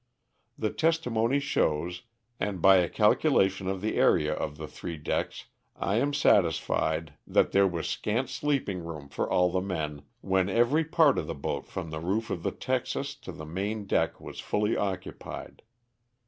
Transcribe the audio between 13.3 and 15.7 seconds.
the main deck was fully occupied.